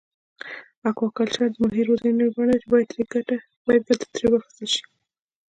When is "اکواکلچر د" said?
0.89-1.55